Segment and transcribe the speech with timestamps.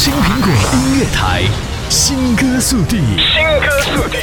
[0.00, 1.42] 青苹果音乐台，
[1.88, 4.18] 新歌速递，新歌速递。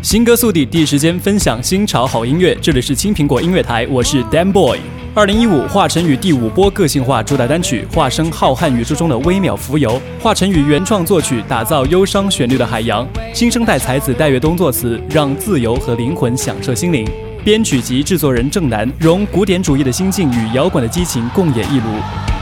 [0.00, 2.56] 新歌速递，第一时间分享新潮好音乐。
[2.62, 4.78] 这里是青苹果音乐台，我是 Dan Boy。
[5.14, 10.00] 二零一五华晨宇第五波个性化主打单曲，化身浩瀚宇宙中的微渺浮游。
[10.18, 13.06] 华晨宇原创作曲，打造忧伤旋律的海洋。
[13.34, 17.06] 新生代才子戴月东作词，让自由和灵魂响彻心灵。
[17.46, 22.35] 编曲及制作人郑楠，融古典主义的心境与摇滚的激情共演一炉。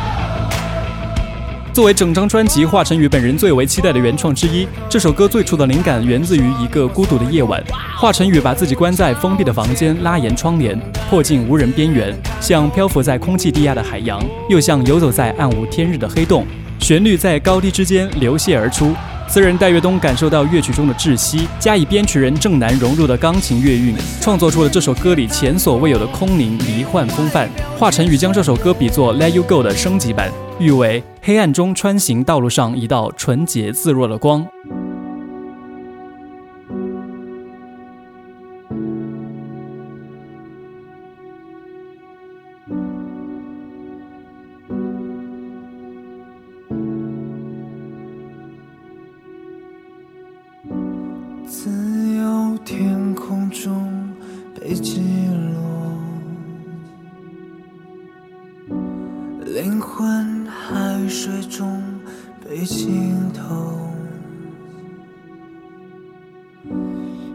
[1.75, 7.61] 作为整张专辑华晨宇本人最为期待的原创之一，这首歌最初的灵感源自于一个孤独的夜晚。
[7.99, 16.47] 华晨宇把自己关在封闭的房间，拉严窗帘，迫近无人边缘，像漂浮在空气低压的海洋，又像游走在暗无天日的黑洞。
[16.79, 18.95] 旋律在高低之间流泻而出。
[19.27, 27.51] 词人戴月东感受到乐曲中的窒息，加以编曲人郑楠融入的钢琴乐韵，创作出了这首歌里前所未有的空灵迷幻风范。
[27.77, 34.47] 华晨宇将这首歌比作《Let You Go》的升级版，誉为黑暗中穿行道路上一道纯洁自若的光。
[59.55, 61.81] 灵魂海水中
[62.43, 63.89] 被浸透，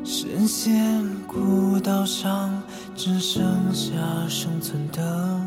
[0.04, 2.62] 深陷孤岛上，
[2.94, 3.96] 只剩下
[4.28, 5.42] 生存的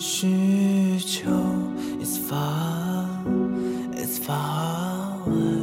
[0.00, 1.30] 需求。
[2.02, 3.06] It's far,
[3.94, 5.62] it's far away。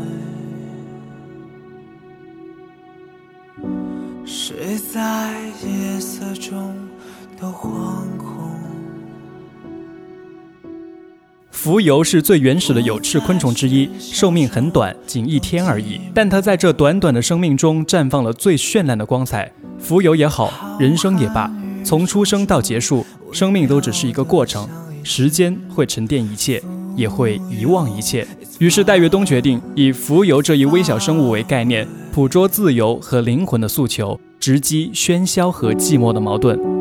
[4.26, 6.74] 睡在夜色中
[7.38, 8.57] 的惶恐。
[11.64, 16.00] 蜉蝣是最原始的有翅昆虫之一，寿命很短，仅一天而已。
[16.14, 19.52] 但它在这短短的生命中绽放了最绚烂的光彩。
[19.84, 21.52] 蜉蝣也好，人生也罢，
[21.84, 24.70] 从出生到结束，生命都只是一个过程。
[25.02, 26.62] 时间会沉淀一切，
[26.96, 28.26] 也会遗忘一切。
[28.60, 36.77] 于是戴月东决定以蜉蝣这一微小生物为概念，捕捉自由和灵魂的诉求，直击喧嚣和寂寞的矛盾。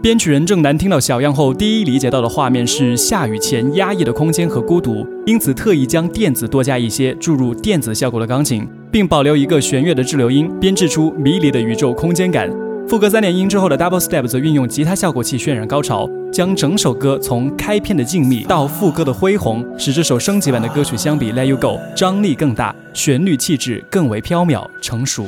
[0.00, 12.48] 编曲人郑楠听到小样后，第一理解到的画面是下雨前压抑的空间和孤独，因此特意将电子多加一些，注入电子效果的钢琴，并保留一个弦乐的滞留音，编制出迷离的宇宙空间感。
[12.88, 25.26] 副歌三连音之后的 double step 则运用吉他效果器渲染高潮，将整首歌从开篇的静谧到副歌的恢宏，使这首升级版的歌曲相比 Let You Go 张力更大，旋律气质更为飘渺成熟。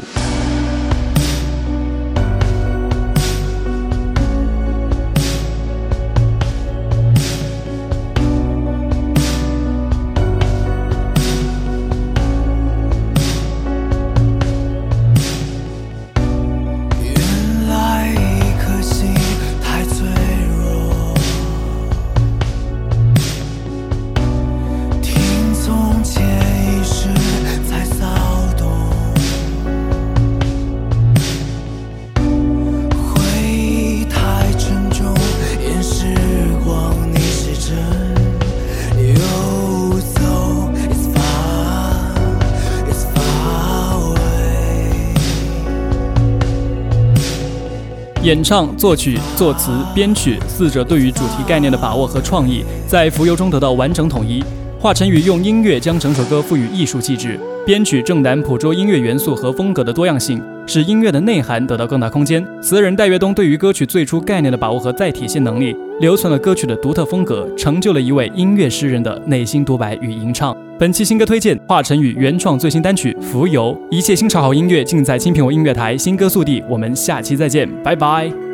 [48.22, 54.44] 演唱、作曲、作词、编曲四者对于主题概念的把握和创意，在《浮游》中得到完整统一。
[54.78, 62.46] 华晨宇用音乐将整首歌赋予艺术气质，编曲正南捕捉音乐元素和风格的多样性，使音乐的内涵得到更大空间。
[62.62, 70.56] 词人戴月东对于歌曲最初概念的把握和再体现能力，留存了歌曲的独特风格，成就了一位音乐诗人的内心独白与吟唱。
[70.78, 76.62] 本期新歌推荐：华晨宇原创最新单曲《浮游》，一切新潮好音乐尽在青苹果音乐台新歌速递。
[76.68, 78.49] 我们下期再见，拜拜。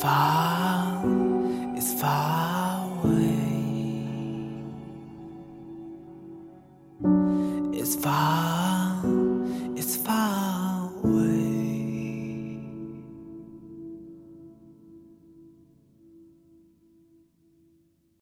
[0.00, 1.04] Far,
[1.76, 3.36] it's far away.
[7.78, 8.79] It's far.